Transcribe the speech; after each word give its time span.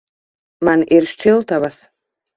Man 0.69 0.85
ir 0.97 1.07
šķiltavas. 1.13 1.81